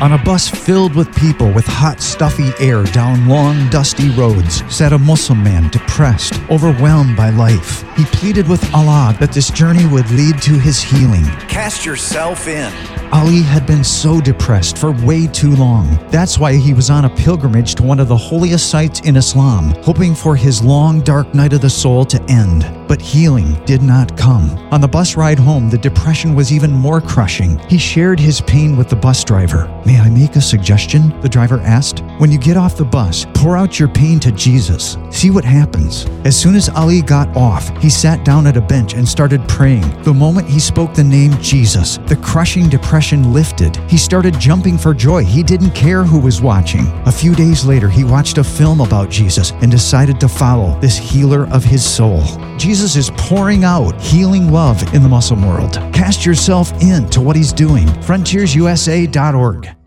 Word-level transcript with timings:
On 0.00 0.14
a 0.14 0.24
bus 0.24 0.48
filled 0.48 0.96
with 0.96 1.14
people 1.14 1.52
with 1.52 1.66
hot, 1.66 2.00
stuffy 2.00 2.52
air 2.58 2.84
down 2.84 3.28
long, 3.28 3.68
dusty 3.68 4.08
roads 4.12 4.62
sat 4.74 4.94
a 4.94 4.98
Muslim 4.98 5.42
man 5.42 5.68
depressed, 5.68 6.40
overwhelmed 6.48 7.18
by 7.18 7.28
life. 7.28 7.84
He 7.98 8.06
pleaded 8.06 8.48
with 8.48 8.64
Allah 8.74 9.14
that 9.20 9.32
this 9.32 9.50
journey 9.50 9.84
would 9.88 10.10
lead 10.12 10.40
to 10.40 10.58
his 10.58 10.80
healing. 10.80 11.26
Cast 11.48 11.84
yourself 11.84 12.48
in. 12.48 12.72
Ali 13.12 13.42
had 13.42 13.66
been 13.66 13.82
so 13.84 14.20
depressed 14.20 14.78
for 14.78 14.92
way 15.04 15.26
too 15.26 15.54
long. 15.56 15.98
That's 16.10 16.38
why 16.38 16.54
he 16.54 16.72
was 16.72 16.88
on 16.88 17.04
a 17.04 17.10
pilgrimage 17.10 17.74
to 17.74 17.82
one 17.82 17.98
of 17.98 18.08
the 18.08 18.16
holiest 18.16 18.70
sites 18.70 19.00
in 19.00 19.16
Islam, 19.16 19.74
hoping 19.82 20.14
for 20.14 20.36
his 20.36 20.62
long, 20.62 21.00
dark 21.00 21.34
night 21.34 21.52
of 21.52 21.60
the 21.60 21.68
soul 21.68 22.04
to 22.06 22.22
end. 22.30 22.64
But 22.86 23.02
healing 23.02 23.62
did 23.64 23.82
not 23.82 24.16
come. 24.16 24.50
On 24.72 24.80
the 24.80 24.88
bus 24.88 25.16
ride 25.16 25.38
home, 25.40 25.68
the 25.68 25.78
depression 25.78 26.34
was 26.34 26.52
even 26.52 26.70
more 26.70 27.00
crushing. 27.00 27.58
He 27.68 27.78
shared 27.78 28.20
his 28.20 28.40
pain 28.40 28.76
with 28.76 28.88
the 28.88 28.96
bus 28.96 29.24
driver. 29.24 29.68
May 29.90 29.98
I 29.98 30.08
make 30.08 30.36
a 30.36 30.40
suggestion? 30.40 31.20
The 31.20 31.28
driver 31.28 31.58
asked. 31.62 32.04
When 32.18 32.30
you 32.30 32.38
get 32.38 32.56
off 32.56 32.76
the 32.76 32.84
bus, 32.84 33.26
pour 33.34 33.56
out 33.56 33.80
your 33.80 33.88
pain 33.88 34.20
to 34.20 34.30
Jesus. 34.30 34.96
See 35.10 35.30
what 35.30 35.44
happens. 35.44 36.06
As 36.24 36.40
soon 36.40 36.54
as 36.54 36.68
Ali 36.68 37.02
got 37.02 37.26
off, 37.36 37.76
he 37.82 37.90
sat 37.90 38.24
down 38.24 38.46
at 38.46 38.56
a 38.56 38.60
bench 38.60 38.94
and 38.94 39.08
started 39.08 39.48
praying. 39.48 40.00
The 40.04 40.14
moment 40.14 40.46
he 40.46 40.60
spoke 40.60 40.94
the 40.94 41.02
name 41.02 41.32
Jesus, 41.40 41.98
the 42.06 42.14
crushing 42.14 42.68
depression 42.68 43.32
lifted. 43.32 43.78
He 43.90 43.96
started 43.98 44.38
jumping 44.38 44.78
for 44.78 44.94
joy. 44.94 45.24
He 45.24 45.42
didn't 45.42 45.72
care 45.72 46.04
who 46.04 46.20
was 46.20 46.40
watching. 46.40 46.86
A 47.04 47.10
few 47.10 47.34
days 47.34 47.64
later, 47.64 47.88
he 47.88 48.04
watched 48.04 48.38
a 48.38 48.44
film 48.44 48.80
about 48.80 49.10
Jesus 49.10 49.50
and 49.60 49.72
decided 49.72 50.20
to 50.20 50.28
follow 50.28 50.78
this 50.78 50.96
healer 50.96 51.48
of 51.48 51.64
his 51.64 51.84
soul. 51.84 52.22
Jesus 52.58 52.94
is 52.94 53.10
pouring 53.16 53.64
out 53.64 54.00
healing 54.00 54.52
love 54.52 54.94
in 54.94 55.02
the 55.02 55.08
Muslim 55.08 55.44
world. 55.44 55.72
Cast 55.92 56.24
yourself 56.24 56.70
in 56.80 57.08
to 57.08 57.20
what 57.20 57.34
he's 57.34 57.52
doing. 57.52 57.88
FrontiersUSA.org. 58.06 59.79